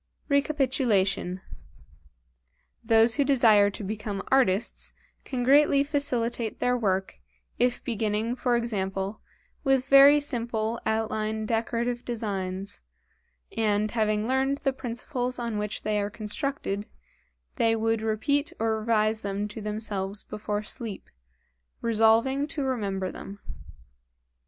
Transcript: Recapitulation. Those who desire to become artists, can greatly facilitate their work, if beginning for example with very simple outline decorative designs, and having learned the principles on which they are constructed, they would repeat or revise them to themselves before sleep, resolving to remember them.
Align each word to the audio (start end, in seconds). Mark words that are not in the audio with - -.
Recapitulation. 0.29 1.41
Those 2.83 3.13
who 3.17 3.23
desire 3.23 3.69
to 3.69 3.83
become 3.83 4.23
artists, 4.31 4.93
can 5.25 5.43
greatly 5.43 5.83
facilitate 5.83 6.57
their 6.57 6.75
work, 6.75 7.19
if 7.59 7.83
beginning 7.83 8.35
for 8.35 8.55
example 8.55 9.21
with 9.63 9.87
very 9.87 10.19
simple 10.19 10.79
outline 10.87 11.45
decorative 11.45 12.03
designs, 12.03 12.81
and 13.55 13.91
having 13.91 14.27
learned 14.27 14.57
the 14.63 14.73
principles 14.73 15.37
on 15.37 15.59
which 15.59 15.83
they 15.83 16.01
are 16.01 16.09
constructed, 16.09 16.87
they 17.57 17.75
would 17.75 18.01
repeat 18.01 18.51
or 18.59 18.79
revise 18.79 19.21
them 19.21 19.47
to 19.49 19.61
themselves 19.61 20.23
before 20.23 20.63
sleep, 20.63 21.11
resolving 21.79 22.47
to 22.47 22.63
remember 22.63 23.11
them. 23.11 23.37